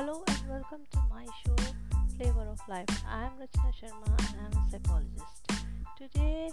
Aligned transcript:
Hello 0.00 0.24
and 0.28 0.48
welcome 0.48 0.80
to 0.92 0.98
my 1.10 1.26
show 1.44 1.54
Flavor 2.16 2.48
of 2.48 2.58
Life. 2.66 2.88
I 3.06 3.24
am 3.24 3.32
Rachna 3.38 3.70
Sharma 3.78 4.06
and 4.08 4.36
I 4.40 4.46
am 4.46 4.64
a 4.64 4.70
psychologist. 4.70 5.52
Today 5.98 6.48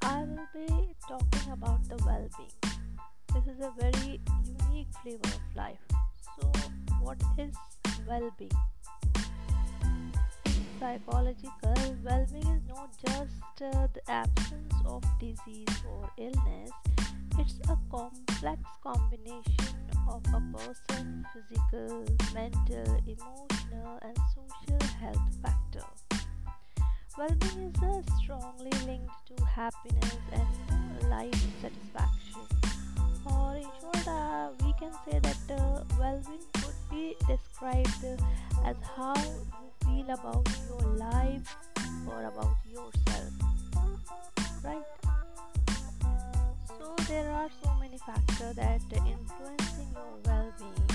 I 0.00 0.24
will 0.24 0.48
be 0.54 0.94
talking 1.06 1.52
about 1.52 1.86
the 1.90 2.02
well 2.06 2.26
being. 2.38 2.74
This 3.34 3.54
is 3.54 3.60
a 3.60 3.72
very 3.78 4.22
unique 4.70 4.86
flavor 5.02 5.36
of 5.36 5.54
life. 5.54 5.84
So, 6.40 6.50
what 7.02 7.20
is 7.36 7.54
well 8.08 8.30
being? 8.38 8.50
In 10.46 10.66
psychological, 10.80 11.74
well 12.02 12.26
being 12.32 12.56
is 12.56 12.62
not 12.70 12.88
just 13.04 13.60
uh, 13.60 13.86
the 13.92 14.10
absence 14.10 14.72
of 14.86 15.04
disease 15.20 15.76
or 15.86 16.10
illness, 16.16 16.70
it's 17.38 17.54
a 17.68 17.78
complex 17.90 18.60
combination 18.82 19.76
of 20.08 20.22
a 20.34 20.42
person's 20.56 21.26
physical, 21.32 22.04
mental, 22.34 23.00
emotional, 23.06 23.98
and 24.02 24.16
social 24.34 24.88
health 25.00 25.36
factor. 25.42 25.86
Well-being 27.16 27.74
is 27.76 27.82
uh, 27.82 28.02
strongly 28.22 28.72
linked 28.86 29.36
to 29.36 29.44
happiness 29.44 30.16
and 30.32 31.10
life 31.10 31.34
satisfaction. 31.60 32.42
Or 33.26 33.56
in 33.56 33.68
short, 33.80 34.08
uh, 34.08 34.48
we 34.64 34.72
can 34.80 34.92
say 35.04 35.18
that 35.20 35.60
uh, 35.60 35.84
well-being 35.98 36.40
could 36.54 36.74
be 36.90 37.16
described 37.26 38.04
as 38.64 38.76
how 38.96 39.14
you 39.16 39.70
feel 39.84 40.10
about 40.14 40.48
your 40.68 40.88
life 40.96 41.56
or 42.06 42.24
about 42.24 42.56
yourself. 42.66 43.31
There 47.12 47.30
are 47.30 47.50
so 47.62 47.70
many 47.78 47.98
factors 47.98 48.56
that 48.56 48.80
influencing 48.90 49.90
your 49.92 50.14
well-being. 50.24 50.88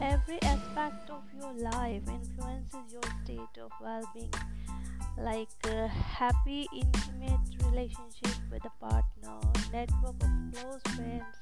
Every 0.00 0.40
aspect 0.42 1.10
of 1.10 1.22
your 1.36 1.52
life 1.54 2.02
influences 2.06 2.92
your 2.92 3.02
state 3.24 3.56
of 3.60 3.72
well-being, 3.82 4.32
like 5.18 5.48
a 5.64 5.88
happy, 5.88 6.68
intimate 6.72 7.48
relationship 7.64 8.36
with 8.48 8.64
a 8.64 8.70
partner, 8.78 9.34
network 9.72 10.14
of 10.22 10.30
close 10.52 10.82
friends, 10.94 11.34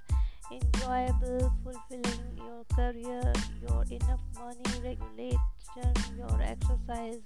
enjoyable, 0.50 1.52
fulfilling 1.62 2.24
your 2.38 2.64
career, 2.74 3.32
your 3.60 3.84
enough 3.90 4.24
money, 4.38 4.72
regulation, 4.82 5.92
your 6.16 6.40
exercise, 6.40 7.20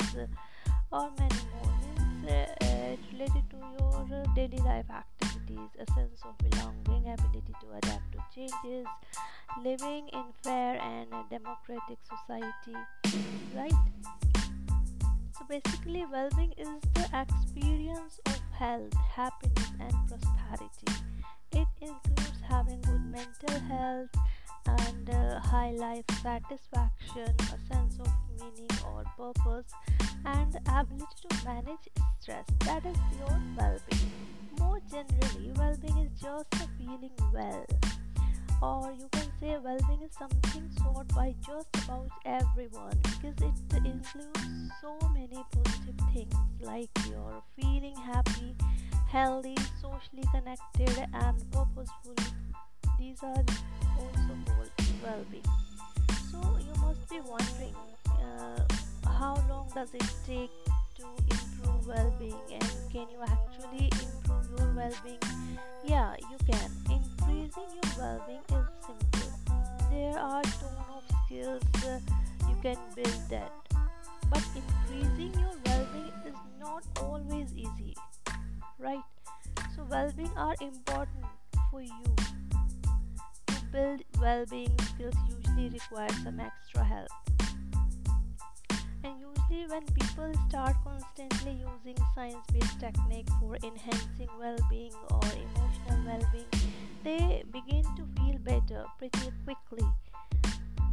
or 0.91 1.11
many 1.17 1.41
more. 1.53 1.77
Means 1.79 2.29
uh, 2.29 2.97
related 3.13 3.45
to 3.51 3.57
your 3.79 3.99
uh, 4.13 4.35
daily 4.35 4.59
life 4.59 4.91
activities, 4.91 5.16
a 5.55 5.93
sense 5.93 6.21
of 6.25 6.37
belonging, 6.39 7.13
ability 7.13 7.55
to 7.61 7.67
adapt 7.77 8.13
to 8.13 8.19
changes, 8.35 8.87
living 9.63 10.09
in 10.13 10.25
fair 10.43 10.81
and 10.81 11.09
democratic 11.31 11.99
society, 12.03 12.77
right? 13.55 13.73
So 15.39 15.45
basically, 15.49 16.05
well-being 16.11 16.53
is 16.57 16.69
the 16.95 17.09
experience 17.15 18.21
of 18.27 18.41
health, 18.53 18.93
happiness, 19.15 19.71
and 19.81 19.95
prosperity. 20.09 20.87
It 21.53 21.69
includes 21.81 22.41
having 22.49 22.81
good 22.83 23.05
mental 23.05 23.61
health 23.69 24.11
and 24.67 25.11
uh, 25.11 25.41
high 25.41 25.71
life 25.73 26.05
satisfaction, 26.23 27.35
a 27.39 27.75
sense 27.75 27.99
of 28.01 28.13
meaning 28.41 28.71
or 28.85 29.05
purpose, 29.17 29.73
and 30.25 30.57
ability 30.67 31.07
to 31.29 31.45
manage 31.45 31.89
stress. 32.21 32.45
That 32.61 32.85
is 32.85 32.97
your 33.19 33.41
well 33.57 33.79
being. 33.89 34.11
More 34.59 34.81
generally, 34.91 35.26
is 35.26 35.26
just 36.27 36.69
feeling 36.77 37.11
well. 37.33 37.67
Or 38.61 38.93
you 38.99 39.09
can 39.13 39.29
say 39.39 39.57
well 39.63 39.79
being 39.87 40.03
is 40.03 40.17
something 40.19 40.69
sought 40.79 41.07
by 41.15 41.35
just 41.47 41.69
about 41.85 42.11
everyone 42.25 42.99
because 43.05 43.39
it 43.49 43.77
includes 43.85 44.73
so 44.81 44.99
many 45.15 45.39
positive 45.53 46.01
things 46.13 46.35
like 46.61 46.91
you're 47.09 47.43
feeling 47.57 47.95
happy, 47.97 48.57
healthy, 49.09 49.57
socially 49.81 50.27
connected, 50.35 51.07
and 51.15 51.53
purposeful. 51.53 52.17
These 52.99 53.23
are 53.23 53.45
also 54.01 54.35
called 54.47 54.71
well-being. 55.05 55.45
So 56.33 56.41
you 56.59 56.75
must 56.81 57.09
be 57.09 57.21
wondering 57.21 57.77
uh, 58.09 58.65
how 59.19 59.35
long 59.49 59.71
does 59.75 59.95
it 59.95 60.11
take 60.27 60.51
to 60.97 61.05
improve 61.31 61.87
well-being 61.87 62.35
and 62.51 62.71
can 62.91 63.07
you 63.11 63.21
actually 63.23 63.91
improve 63.93 64.26
your 64.59 64.73
well-being? 64.75 65.19
Yeah, 65.85 66.15
you 66.31 66.39
can. 66.51 66.71
Increasing 66.91 67.71
your 67.75 67.93
well-being 67.99 68.41
is 68.49 68.67
simple. 68.87 69.31
There 69.91 70.19
are 70.19 70.43
ton 70.43 70.77
of 70.95 71.03
skills 71.27 71.63
uh, 71.85 72.01
you 72.49 72.57
can 72.63 72.77
build 72.95 73.21
that. 73.31 73.53
But 74.31 74.43
increasing 74.55 75.41
your 75.41 75.55
well-being 75.67 76.13
is 76.27 76.35
not 76.61 76.85
always 77.01 77.53
easy, 77.55 77.97
right? 78.79 79.03
So 79.75 79.87
well-being 79.89 80.33
are 80.37 80.55
important 80.61 81.27
for 81.71 81.81
you 81.81 82.17
To 83.47 83.55
build 83.73 84.03
well-being 84.21 84.75
skills 84.95 85.15
usually 85.29 85.69
require 85.71 86.09
some 86.25 86.41
extra 86.41 86.85
help 86.85 87.36
when 89.49 89.83
people 89.95 90.33
start 90.49 90.75
constantly 90.83 91.53
using 91.53 91.97
science-based 92.15 92.81
technique 92.81 93.29
for 93.41 93.57
enhancing 93.63 94.29
well-being 94.41 94.93
or 95.11 95.21
emotional 95.23 96.05
well-being 96.05 96.73
they 97.05 97.45
begin 97.53 97.85
to 97.95 98.05
feel 98.17 98.37
better 98.39 98.85
pretty 98.99 99.31
quickly. 99.45 99.87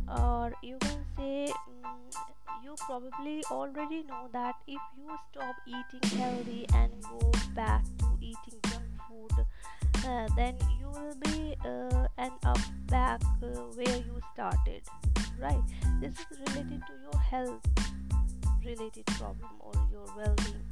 Or 0.07 0.53
you 0.61 0.77
can 0.79 1.03
say 1.17 1.51
mm, 1.51 2.63
you 2.63 2.75
probably 2.85 3.43
already 3.49 4.03
know 4.03 4.29
that 4.31 4.55
if 4.67 4.81
you 4.95 5.17
stop 5.31 5.55
eating 5.65 6.19
healthy 6.19 6.67
and 6.75 6.91
go 7.01 7.31
back 7.55 7.83
to 7.99 8.05
eating 8.21 8.59
junk 8.69 8.85
food 9.09 9.45
uh, 10.05 10.27
then 10.35 10.55
you 10.79 10.87
will 10.87 11.15
be 11.21 11.55
uh, 11.65 12.07
end 12.19 12.33
up 12.45 12.59
back 12.87 13.21
uh, 13.41 13.47
where 13.73 13.97
you 13.97 14.21
started 14.33 14.83
right? 15.39 15.63
This 15.99 16.13
is 16.13 16.39
related 16.47 16.83
to 16.85 16.93
your 17.01 17.19
health 17.19 17.61
related 18.65 19.05
problem 19.07 19.49
or 19.59 19.73
your 19.91 20.05
well-being. 20.15 20.63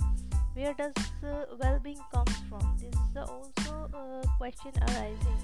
Where 0.53 0.73
does 0.73 0.93
uh, 1.23 1.45
well-being 1.59 1.99
comes 2.13 2.35
from? 2.49 2.77
This 2.79 2.93
is 2.93 3.17
also 3.17 3.89
a 3.93 4.27
question 4.37 4.71
arising 4.81 5.41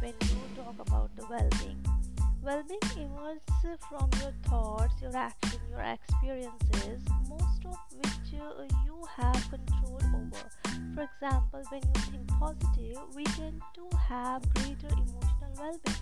when 0.00 0.14
you 0.22 0.38
talk 0.56 0.74
about 0.78 1.10
the 1.16 1.26
well-being. 1.28 1.84
Well-being 2.42 3.08
emerges 3.08 3.80
from 3.88 4.10
your 4.20 4.32
thoughts 4.46 4.94
your 5.00 5.16
action 5.16 5.60
your 5.70 5.80
experiences 5.80 7.00
most 7.28 7.64
of 7.64 7.78
which 7.96 8.38
uh, 8.38 8.62
you 8.84 9.02
have 9.16 9.50
control 9.50 9.98
over. 10.14 10.44
For 10.94 11.08
example 11.08 11.62
when 11.70 11.82
you 11.82 12.00
think 12.12 12.28
positive 12.38 12.98
we 13.14 13.24
tend 13.24 13.62
to 13.74 13.96
have 13.96 14.42
greater 14.54 14.92
emotional 14.92 15.52
well-being. 15.58 15.96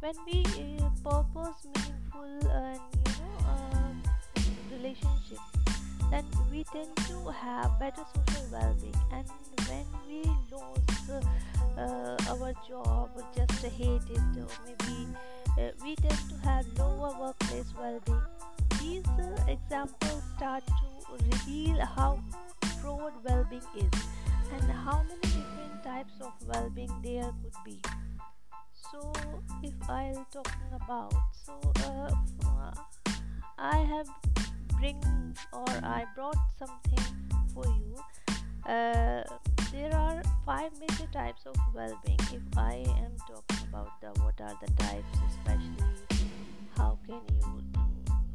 When 0.00 0.14
we 0.26 0.44
uh, 0.78 0.90
purpose 1.02 1.66
meaningful 1.74 2.50
and 2.50 2.80
you 2.92 3.12
know 3.18 3.81
uh, 4.72 4.76
relationship 4.76 5.38
then 6.12 6.24
we 6.50 6.62
tend 6.64 6.94
to 7.08 7.30
have 7.30 7.78
better 7.80 8.02
social 8.14 8.46
well-being. 8.52 8.94
And 9.12 9.26
when 9.66 9.86
we 10.06 10.22
lose 10.52 11.24
uh, 11.78 12.16
our 12.28 12.52
job 12.68 13.08
just 13.34 13.64
hate 13.64 14.02
it 14.10 14.20
or 14.36 14.46
maybe 14.66 15.08
uh, 15.58 15.70
we 15.82 15.96
tend 15.96 16.18
to 16.28 16.36
have 16.46 16.66
lower 16.78 17.18
workplace 17.18 17.72
well-being. 17.80 18.20
These 18.78 19.08
uh, 19.18 19.44
examples 19.48 20.22
start 20.36 20.64
to 20.66 21.24
reveal 21.30 21.80
how 21.80 22.20
broad 22.82 23.14
well-being 23.24 23.62
is 23.74 24.00
and 24.52 24.70
how 24.70 25.02
many 25.04 25.20
different 25.22 25.82
types 25.82 26.12
of 26.20 26.32
well-being 26.46 26.92
there 27.02 27.32
could 27.42 27.56
be. 27.64 27.80
So 28.90 29.10
if 29.62 29.72
i'll 29.88 30.26
talking 30.30 30.72
about 30.74 31.14
so 31.32 31.54
uh, 31.86 32.10
i 33.58 33.78
have 33.78 34.08
bring 34.82 35.36
or 35.52 35.74
i 35.84 36.04
brought 36.16 36.42
something 36.58 37.04
for 37.54 37.64
you. 37.66 37.94
Uh, 38.66 39.22
there 39.70 39.94
are 39.94 40.20
five 40.44 40.72
major 40.80 41.06
types 41.12 41.42
of 41.46 41.54
well-being. 41.72 42.18
If 42.38 42.58
i 42.58 42.82
am 43.04 43.14
talking 43.28 43.62
about 43.68 43.92
the 44.00 44.10
what 44.22 44.40
are 44.40 44.56
the 44.62 44.70
types 44.82 45.18
especially 45.30 46.26
how 46.76 46.98
can 47.06 47.22
you 47.38 47.62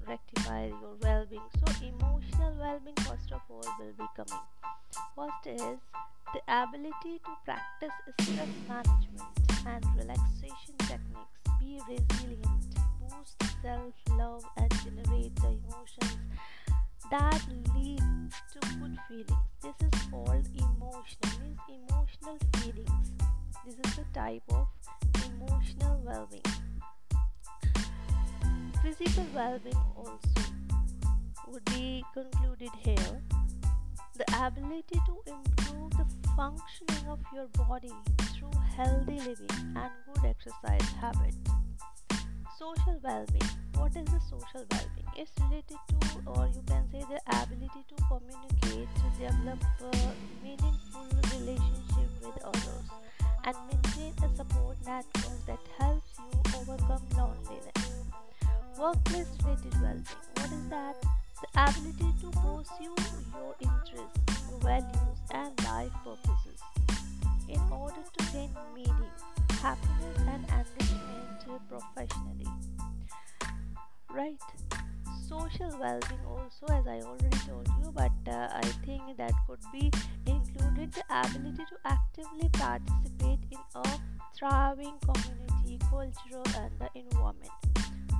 rectify 0.07 0.67
your 0.67 0.95
well-being? 1.01 1.49
So 1.59 1.67
emotional 1.85 2.55
well-being 2.61 3.01
first 3.07 3.29
of 3.33 3.41
all 3.49 3.67
will 3.79 3.95
be 3.97 4.07
coming. 4.15 4.45
First 5.17 5.43
is 5.47 5.79
the 6.33 6.41
ability 6.47 7.19
to 7.27 7.31
practice 7.43 7.95
stress 8.21 8.53
management 8.69 9.35
and 9.65 9.85
relaxation 9.99 10.75
techniques. 10.79 11.43
Be 11.59 11.81
resilient 11.89 12.86
boost 13.09 13.43
self-love 13.61 14.43
and 14.57 14.71
generate 14.83 15.35
the 15.37 15.47
emotions 15.47 16.17
that 17.09 17.41
lead 17.75 18.01
to 18.51 18.59
good 18.79 18.97
feelings. 19.07 19.47
This 19.61 19.75
is 19.81 20.01
called 20.09 20.47
emotional 20.55 21.39
means 21.41 21.59
emotional 21.69 22.37
feelings. 22.57 23.11
This 23.65 23.75
is 23.75 23.95
the 23.95 24.05
type 24.13 24.43
of 24.49 24.67
emotional 25.25 26.01
well-being. 26.05 26.43
Physical 28.81 29.25
well-being 29.33 29.83
also 29.95 30.19
would 31.47 31.65
be 31.65 32.03
concluded 32.13 32.71
here. 32.83 33.21
The 34.17 34.25
ability 34.45 34.99
to 35.05 35.31
improve 35.31 35.91
the 35.91 36.05
functioning 36.35 37.07
of 37.07 37.19
your 37.33 37.47
body 37.67 37.93
through 38.33 38.51
healthy 38.75 39.19
living 39.19 39.75
and 39.75 39.91
good 40.13 40.25
exercise 40.25 40.89
habits 40.99 41.37
social 42.57 42.99
well-being. 43.03 43.51
What 43.75 43.95
is 43.95 44.05
the 44.05 44.19
social 44.19 44.65
well-being? 44.71 45.11
It's 45.15 45.31
related 45.41 45.77
to 45.89 45.97
or 46.25 46.49
you 46.53 46.63
can 46.65 46.83
say 46.91 47.05
the 47.05 47.21
ability 47.29 47.85
to 47.89 47.95
communicate 48.09 48.89
to 48.97 49.05
develop 49.21 49.61
a 49.81 49.93
meaningful 50.43 51.05
relationship 51.37 52.09
with 52.21 52.43
others 52.43 52.85
and 53.45 53.55
maintain 53.69 54.13
a 54.25 54.35
support 54.35 54.77
network 54.85 55.37
that 55.45 55.59
helps 55.77 56.17
you 56.17 56.59
overcome 56.59 57.05
loneliness. 57.15 57.93
Workplace 58.79 59.27
related 59.43 59.73
well-being. 59.81 60.05
What 60.37 60.51
is 60.51 60.69
that? 60.69 60.95
The 61.41 61.49
ability 61.61 62.09
to 62.21 62.31
pursue 62.41 62.95
your 63.37 63.55
interests 63.61 64.27
your 64.49 64.59
values 64.61 65.19
and 65.29 65.53
life 65.63 65.91
purposes 66.03 66.59
in 67.47 67.61
order 67.71 68.01
to 68.17 68.25
gain 68.33 68.49
meaning 68.73 69.13
happiness 69.61 70.17
and 70.27 70.45
enrichment 70.45 71.61
professionally. 71.69 72.47
Right. 74.13 74.41
Social 75.27 75.77
well-being 75.79 76.25
also 76.25 76.65
as 76.73 76.87
i 76.87 77.01
already 77.01 77.37
told 77.45 77.67
you 77.67 77.91
but 77.93 78.11
uh, 78.29 78.47
i 78.53 78.61
think 78.85 79.01
that 79.17 79.33
could 79.45 79.59
be 79.73 79.91
included 80.25 80.93
the 80.93 81.03
ability 81.09 81.63
to 81.67 81.75
actively 81.83 82.47
participate 82.53 83.39
in 83.51 83.59
a 83.75 83.99
thriving 84.37 84.93
community 85.01 85.79
cultural 85.89 86.43
and 86.55 86.71
the 86.79 86.89
environment. 86.95 87.51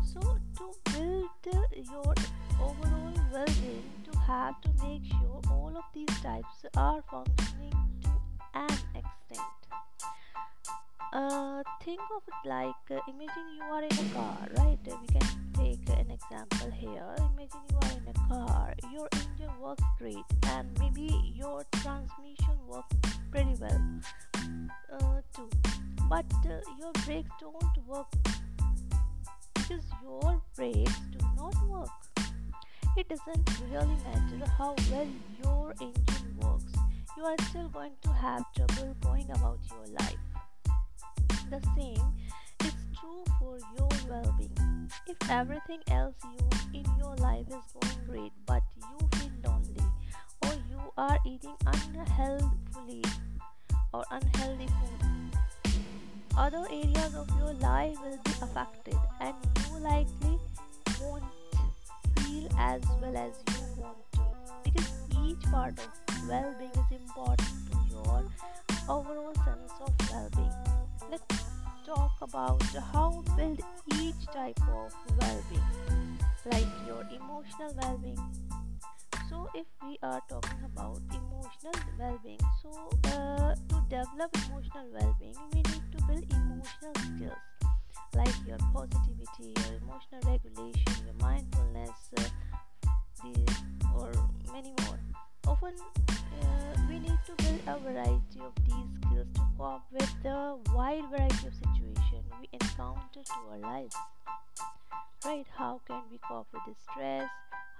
So 0.04 0.19
to 0.57 0.74
build 0.92 1.30
your 1.74 2.13
overall 2.60 3.13
well-being 3.31 3.83
to 4.12 4.19
have 4.19 4.60
to 4.62 4.69
make 4.83 5.06
sure 5.06 5.42
all 5.51 5.74
of 5.75 5.83
these 5.94 6.22
types 6.22 6.66
are 6.75 7.04
functioning 7.10 7.74
to 8.04 8.10
an 8.54 8.78
extent 8.95 9.48
uh, 11.13 11.63
think 11.83 12.00
of 12.15 12.21
it 12.27 12.50
like 12.50 12.75
uh, 12.92 13.00
imagine 13.07 13.48
you 13.56 13.63
are 13.63 13.83
in 13.83 13.92
a 13.92 14.13
car 14.13 14.38
right? 14.57 14.80
We 14.86 15.07
can 15.07 15.27
take 15.54 15.89
an 15.98 16.12
example 16.12 16.71
here. 16.71 17.15
Imagine 17.18 17.63
you 17.69 17.77
are 17.81 17.92
in 17.92 18.07
a 18.07 18.27
car 18.27 18.74
your 18.94 19.07
engine 19.13 19.62
works 19.62 19.83
great 19.98 20.25
and 20.48 20.68
maybe 20.80 21.33
your 21.36 21.63
transmission 21.81 22.57
works 22.68 22.95
pretty 23.31 23.56
well 23.59 23.81
uh, 24.94 25.21
too. 25.36 25.50
But 26.09 26.25
uh, 26.45 26.59
your 26.80 26.92
brakes 27.06 27.30
don't 27.39 27.88
work. 27.88 28.07
Because 29.54 29.83
your 30.04 30.42
brakes 30.56 31.00
do 31.12 31.25
not 31.36 31.56
work. 31.68 31.89
It 32.98 33.09
doesn't 33.09 33.50
really 33.71 33.98
matter 34.06 34.51
how 34.57 34.75
well 34.92 35.07
your 35.44 35.74
engine 35.80 36.38
works. 36.42 36.74
You 37.15 37.24
are 37.24 37.36
still 37.50 37.69
going 37.69 37.94
to 38.04 38.09
have 38.09 38.44
trouble 38.56 38.95
going 39.01 39.30
about 39.31 39.59
your 39.69 39.95
life 40.00 40.18
the 41.50 41.62
same 41.76 42.14
is 42.64 42.74
true 43.00 43.24
for 43.40 43.58
your 43.78 43.90
well-being. 44.10 44.92
If 45.08 45.18
everything 45.30 45.80
else 45.92 46.16
you 46.24 46.80
in 46.80 46.86
your 46.98 47.16
life 47.18 47.48
is 47.48 47.64
going 47.74 48.06
great 48.08 48.32
but 48.46 48.64
you 48.78 49.08
feel 49.18 49.32
lonely 49.46 49.86
or 50.44 50.54
you 50.70 50.80
are 50.98 51.18
eating 51.26 51.56
unhealthfully 51.66 53.04
or 53.94 54.04
unhealthy 54.12 54.68
food 54.68 55.08
other 56.38 56.66
areas 56.70 57.16
of 57.16 57.28
your 57.40 57.54
life 57.54 57.98
will 58.04 58.20
be 58.24 58.32
affected 58.44 58.96
and 59.22 59.36
you 59.58 59.80
likely 59.80 60.38
won't 61.02 61.24
feel 62.20 62.48
as 62.60 62.82
well 63.02 63.18
as 63.18 63.34
you 63.48 63.82
want 63.82 63.98
to. 64.14 64.20
Because 64.64 64.94
each 65.26 65.42
part 65.50 65.80
of 65.80 66.30
well-being 66.30 66.70
is 66.70 67.02
important 67.02 67.50
to 67.72 67.78
your 67.90 68.24
overall 68.88 69.34
sense 69.34 69.74
of 69.82 70.12
well-being 70.12 70.67
let's 71.09 71.24
talk 71.86 72.12
about 72.21 72.63
how 72.94 73.24
build 73.36 73.59
each 73.95 74.25
type 74.33 74.59
of 74.68 74.92
well-being 75.19 76.19
like 76.45 76.68
your 76.86 77.04
emotional 77.12 77.74
well-being. 77.81 78.19
So 79.30 79.50
if 79.54 79.65
we 79.83 79.98
are 80.04 80.21
talking 80.30 80.63
about 80.65 81.00
emotional 81.12 81.74
well-being 82.00 82.39
so 82.62 82.89
uh, 83.12 83.56
to 83.69 83.75
develop 83.89 84.31
emotional 84.48 84.88
well-being 84.94 85.36
we 85.54 85.62
need 85.63 85.83
to 85.92 86.04
build 86.07 86.24
emotional 86.31 86.94
skills 86.95 87.44
like 88.15 88.36
your 88.48 88.57
positivity 88.74 89.54
your 89.56 89.80
emotional 89.81 90.21
regulation 90.25 90.94
your 91.06 91.15
mindfulness 91.19 92.12
uh, 92.18 92.24
or 93.95 94.12
many 94.54 94.74
more 94.86 95.00
often 95.48 95.74
uh, 96.10 96.82
we 96.90 97.00
need 97.00 97.18
to 97.26 97.34
build 97.44 97.60
a 97.68 97.80
variety 97.80 98.40
of 98.42 98.54
these 98.66 98.90
skills 99.02 99.28
to 99.34 99.42
cope 99.58 99.82
with 99.92 100.24
the 100.24 100.58
wide 100.74 101.04
variety 101.10 101.48
of 101.48 101.54
situations 101.54 102.26
we 102.40 102.50
encounter 102.52 103.24
to 103.24 103.34
our 103.52 103.58
lives. 103.58 103.96
Right 105.26 105.46
how 105.56 105.80
can 105.88 106.02
we 106.12 106.20
cope 106.28 106.48
with 106.54 106.64
the 106.68 106.76
stress? 106.92 107.30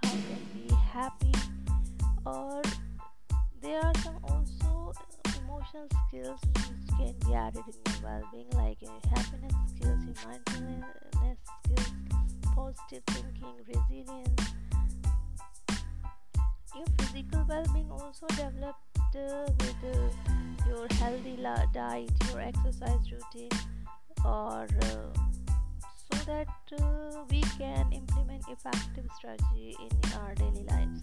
How 0.02 0.10
can 0.10 0.40
we 0.54 0.68
be 0.68 0.74
happy? 0.74 1.32
Or 2.24 2.62
there 3.60 3.80
are 3.84 3.94
some 4.02 4.16
also 4.24 4.92
emotional 5.44 5.88
skills 6.08 6.40
which 6.42 6.96
can 6.96 7.14
be 7.26 7.34
added 7.34 7.62
in 7.66 7.92
your 7.92 8.02
well-being 8.02 8.50
like 8.54 8.80
your 8.80 8.98
happiness 9.14 9.54
skills 9.76 10.00
mindfulness 10.26 11.38
skills 11.64 11.92
positive 12.54 13.02
thinking 13.06 13.54
resilience 13.66 14.52
your 16.78 16.86
physical 16.98 17.44
well-being 17.48 17.90
also 17.90 18.26
developed 18.28 18.98
uh, 19.16 19.50
with 19.58 19.82
uh, 19.84 20.68
your 20.68 20.86
healthy 20.94 21.36
diet 21.72 22.10
your 22.30 22.40
exercise 22.40 23.10
routine 23.10 23.50
or 24.24 24.66
uh, 24.82 25.10
so 26.10 26.18
that 26.26 26.48
uh, 26.80 27.24
we 27.30 27.40
can 27.58 27.92
implement 27.92 28.42
effective 28.48 29.04
strategy 29.16 29.76
in 29.80 30.12
our 30.20 30.34
daily 30.34 30.64
lives. 30.70 31.02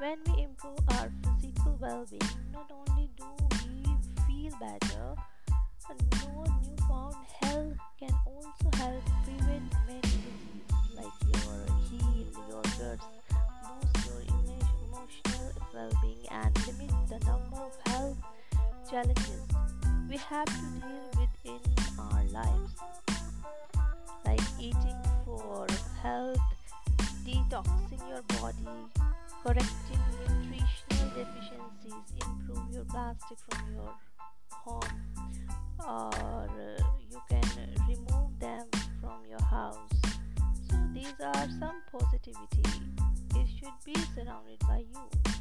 When 0.00 0.18
we 0.26 0.44
improve 0.44 0.80
our 0.96 1.10
physical 1.22 1.78
well-being 1.80 2.34
not 2.52 2.70
only 2.72 3.10
do 3.16 3.24
we 3.50 3.84
feel 4.26 4.52
better 4.58 5.14
no 6.22 6.44
newfound 6.64 7.16
health 7.42 7.76
can 7.98 8.14
also 8.26 8.78
help 8.78 9.02
prevent 9.24 9.72
many 9.86 10.00
diseases 10.00 10.96
like 10.96 11.16
your 11.32 11.76
heal 11.90 12.26
your 12.48 12.62
guts 12.62 13.23
well-being 15.74 16.24
and 16.30 16.56
limit 16.66 16.94
the 17.08 17.18
number 17.26 17.56
of 17.56 17.76
health 17.86 18.16
challenges 18.88 19.42
we 20.08 20.16
have 20.16 20.46
to 20.46 20.60
deal 20.80 21.10
with 21.18 21.28
in 21.44 21.60
our 21.98 22.24
lives. 22.24 22.74
Like 24.24 24.40
eating 24.60 24.96
for 25.24 25.66
health 26.02 26.38
detoxing 27.26 28.08
your 28.08 28.22
body 28.40 28.68
correcting 29.42 30.00
nutritional 30.20 31.08
deficiencies 31.16 32.06
improve 32.24 32.70
your 32.72 32.84
plastic 32.84 33.38
from 33.48 33.74
your 33.74 33.94
home 34.50 34.80
or 35.80 36.10
uh, 36.14 36.82
you 37.10 37.20
can 37.28 37.42
remove 37.88 38.38
them 38.38 38.66
from 39.00 39.18
your 39.28 39.42
house. 39.42 39.78
So 40.70 40.76
these 40.92 41.14
are 41.20 41.48
some 41.58 41.82
positivity 41.90 42.62
it 43.36 43.46
should 43.58 43.72
be 43.84 43.94
surrounded 44.14 44.58
by 44.60 44.78
you 44.78 45.33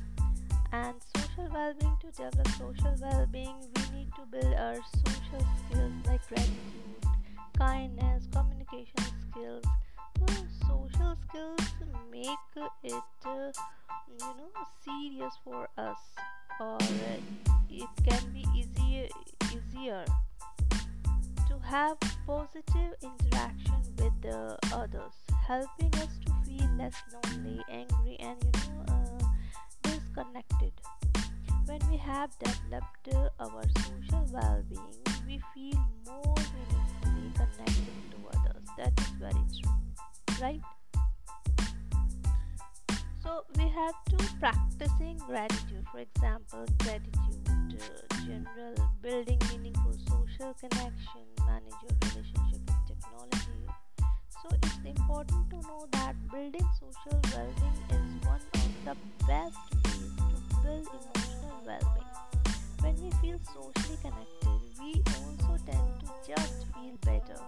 and 0.73 0.95
social 1.15 1.49
well-being. 1.53 1.97
To 2.01 2.11
develop 2.11 2.47
social 2.57 2.95
well-being 2.99 3.55
we 3.75 3.97
need 3.97 4.09
to 4.17 4.25
build 4.29 4.53
our 4.55 4.75
social 4.75 5.47
skills 5.57 5.93
like 6.05 6.27
gratitude 6.27 7.03
kindness 7.57 8.27
communication 8.33 9.05
skills. 9.31 9.63
So 10.19 10.25
social 10.67 11.15
skills 11.27 11.73
make 12.11 12.65
it 12.83 12.93
uh, 13.25 13.51
you 14.19 14.29
know 14.37 14.51
serious 14.83 15.33
for 15.43 15.69
us 15.77 15.97
or 16.59 16.77
uh, 16.77 17.17
it 17.69 17.89
can 18.07 18.21
be 18.33 18.45
easier 18.55 19.07
easier 19.53 20.05
to 21.47 21.59
have 21.63 21.97
positive 22.25 22.93
interaction 23.01 23.81
with 23.97 24.13
the 24.21 24.57
others 24.73 25.13
helping 25.47 25.93
us 25.95 26.19
to 26.25 26.31
feel 26.45 26.69
less 26.77 26.95
lonely 27.13 27.59
angry 27.71 28.17
and 28.19 28.37
you 28.43 28.51
know 28.73 28.85
uh, 28.89 29.02
disconnected. 30.13 30.73
When 31.65 31.79
we 31.89 31.97
have 31.97 32.29
developed 32.39 33.09
our 33.39 33.63
social 33.77 34.25
well-being 34.31 34.81
we 35.25 35.41
feel 35.53 35.79
more 36.05 36.35
meaningfully 36.53 37.31
connected 37.35 37.87
to 38.11 38.37
others. 38.37 38.67
That 38.77 38.93
is 38.99 39.07
very 39.19 39.33
true 39.33 39.71
right? 40.41 40.61
So 43.23 43.43
we 43.57 43.63
have 43.63 43.95
to 44.09 44.17
practicing 44.39 45.17
gratitude. 45.25 45.85
For 45.91 45.99
example 45.99 46.65
gratitude 46.79 47.47
uh, 47.47 48.15
general 48.25 48.75
building 49.01 49.39
meaningful 49.51 49.93
social 50.09 50.53
connection 50.59 51.23
manage 51.45 51.79
your 51.81 51.97
relationship 52.01 52.61
with 52.67 52.87
technology 52.87 53.63
So 54.43 54.49
it's 54.61 54.77
important 54.85 55.49
to 55.51 55.55
know 55.61 55.87
that 55.93 56.15
building 56.29 56.67
social 56.77 57.17
well-being 57.31 57.79
is 57.89 58.25
one 58.27 58.41
of 58.53 58.71
the 58.83 58.95
best 59.25 59.55
ways 59.85 60.11
to 60.17 60.55
build 60.61 60.87
emotional 60.91 61.63
well-being. 61.65 62.11
When 62.81 62.95
we 63.01 63.09
feel 63.21 63.39
socially 63.53 63.97
connected, 64.01 64.59
we 64.81 65.01
also 65.07 65.57
tend 65.65 65.87
to 66.01 66.07
just 66.27 66.67
feel 66.73 66.95
better, 67.05 67.39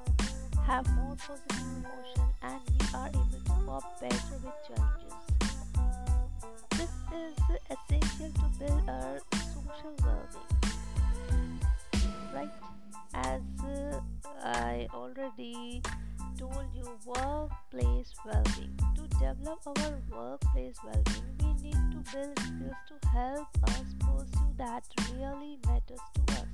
have 0.66 0.90
more 0.96 1.18
positive 1.18 1.68
emotion, 1.84 2.24
and 2.44 2.62
we 2.80 2.86
are 2.96 3.10
able 3.10 3.42
to 3.44 3.52
cope 3.68 4.00
better 4.00 4.36
with 4.42 4.56
challenges. 4.66 5.16
This 6.72 6.94
is 7.14 7.36
essential 7.76 8.32
to 8.32 8.46
build 8.58 8.90
our 8.90 9.20
social 9.52 9.94
well-being, 10.02 11.60
right? 12.34 12.54
As 13.14 13.42
uh, 13.66 14.00
I 14.44 14.88
already 14.94 15.82
told 16.38 16.68
you 16.74 16.86
workplace 17.06 18.14
well-being. 18.26 18.78
To 18.96 19.08
develop 19.08 19.60
our 19.66 20.02
workplace 20.12 20.78
well-being 20.84 21.36
we 21.40 21.64
need 21.64 21.92
to 21.92 22.12
build 22.12 22.40
skills 22.40 22.76
to 22.90 23.08
help 23.10 23.48
us 23.64 23.86
pursue 24.00 24.54
that 24.58 24.84
really 25.14 25.58
matters 25.66 26.00
to 26.14 26.34
us. 26.34 26.46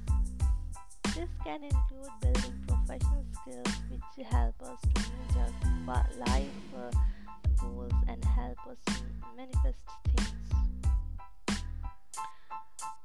This 1.15 1.29
can 1.43 1.63
include 1.63 2.11
building 2.21 2.65
professional 2.67 3.25
skills 3.41 3.75
which 3.89 4.27
help 4.27 4.55
us 4.61 4.79
to 4.81 5.01
meet 5.01 5.87
our 5.87 6.05
life 6.27 6.45
uh, 6.77 6.91
goals 7.59 7.91
and 8.07 8.23
help 8.23 8.57
us 8.69 8.95
manifest 9.35 9.79
things. 10.15 10.31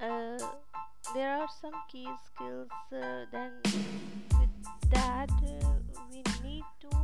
Uh, 0.00 0.38
there 1.14 1.36
are 1.36 1.48
some 1.60 1.72
key 1.90 2.08
skills 2.26 2.68
uh, 2.92 3.24
then 3.32 3.52
that 4.90 5.30
uh, 5.30 5.68
we 6.10 6.22
need 6.42 6.64
to 6.80 6.96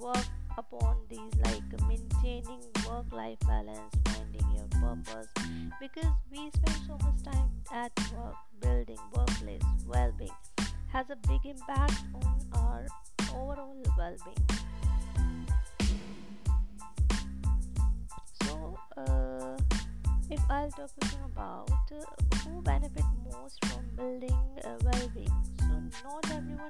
work 0.00 0.26
upon 0.56 0.96
these 1.08 1.34
like 1.44 1.62
maintaining 1.88 2.60
work 2.88 3.06
life 3.12 3.38
balance 3.46 3.94
finding 4.04 4.46
your 4.54 4.68
purpose 4.80 5.28
because 5.80 6.12
we 6.30 6.50
spend 6.50 6.78
so 6.86 6.98
much 7.02 7.22
time 7.24 7.50
at 7.72 7.92
work 8.16 8.34
building 8.60 8.98
workplace 9.12 9.62
well-being 9.86 10.30
has 10.92 11.10
a 11.10 11.16
big 11.26 11.44
impact 11.44 12.04
on 12.14 12.40
our 12.52 12.86
overall 13.34 13.76
well-being. 13.98 14.46
So 18.42 18.78
uh, 18.96 19.56
if 20.30 20.40
i'll 20.48 20.70
talk 20.70 20.90
about 21.24 21.70
uh, 21.92 22.33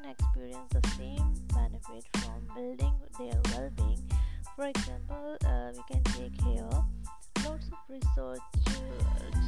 experience 0.03 0.71
the 0.71 0.89
same 0.99 1.35
benefit 1.55 2.05
from 2.15 2.41
building 2.55 2.95
their 3.19 3.41
well-being. 3.53 4.03
For 4.57 4.67
example 4.67 5.37
uh, 5.47 5.71
we 5.77 5.83
can 5.91 6.03
take 6.05 6.41
here 6.43 6.69
lots 7.45 7.67
of 7.69 7.79
research 7.89 8.41
uh, 8.67 8.75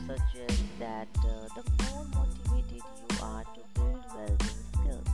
suggests 0.07 0.63
that 0.79 1.09
uh, 1.19 1.49
the 1.57 1.65
more 1.85 2.05
motivated 2.15 2.83
you 2.83 3.17
are 3.23 3.43
to 3.43 3.61
build 3.75 4.05
well-being 4.15 4.63
skills. 4.73 5.09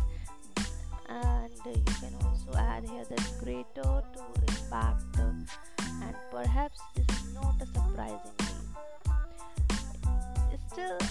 And 1.09 1.53
you 1.65 1.85
can 2.01 2.12
also 2.25 2.59
add 2.59 2.85
here 2.89 3.05
that 3.05 3.33
greater 3.41 3.65
to 3.73 4.23
impact 4.49 4.91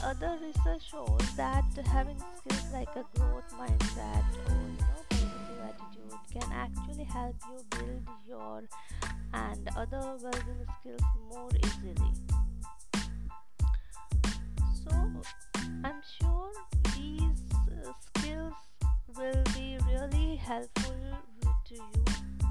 other 0.03 0.37
research 0.41 0.89
shows 0.89 1.35
that 1.37 1.63
having 1.85 2.17
skills 2.37 2.65
like 2.73 2.89
a 2.95 3.05
growth 3.15 3.53
mindset 3.57 4.23
or 4.47 4.53
you 4.53 4.77
know 4.79 5.01
positive 5.09 5.59
attitude 5.63 6.19
can 6.31 6.51
actually 6.51 7.03
help 7.03 7.35
you 7.49 7.63
build 7.69 8.01
your 8.27 8.63
and 9.33 9.69
other 9.77 10.17
well-being 10.21 10.65
skills 10.79 11.01
more 11.29 11.49
easily. 11.55 12.11
So, 14.83 14.91
I'm 15.83 16.01
sure 16.19 16.51
these 16.95 17.43
uh, 17.53 17.91
skills 18.15 18.53
will 19.15 19.43
be 19.53 19.77
really 19.87 20.35
helpful 20.35 20.95
to 21.65 21.75
you. 21.75 22.05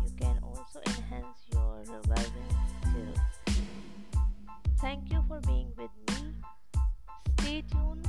You 0.04 0.12
can 0.18 0.38
also 0.42 0.80
enhance 0.86 1.38
your 1.52 1.82
well-being 2.08 3.14
skills. 3.14 3.60
Thank 4.80 5.12
you 5.12 5.22
for 5.28 5.40
being 5.40 5.72
with 5.76 5.90
me. 6.08 6.09
Stay 7.50 7.62
tuned 7.62 8.06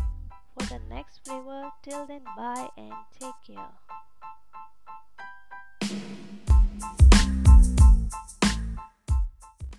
for 0.53 0.67
the 0.67 0.79
next 0.87 1.25
flavor. 1.25 1.71
Till 1.81 2.05
then, 2.05 2.21
bye 2.37 2.69
and 2.77 2.93
take 3.19 3.33
care. 3.43 3.71